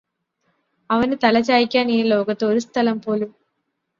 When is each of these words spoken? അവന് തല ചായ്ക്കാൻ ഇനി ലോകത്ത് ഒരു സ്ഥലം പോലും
അവന് 0.89 1.15
തല 1.23 1.39
ചായ്ക്കാൻ 1.41 1.91
ഇനി 1.91 2.05
ലോകത്ത് 2.05 2.43
ഒരു 2.45 2.59
സ്ഥലം 2.59 2.97
പോലും 3.01 3.29